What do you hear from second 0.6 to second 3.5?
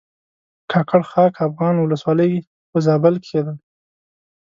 کاکړ خاک افغان ولسوالۍ په زابل کښې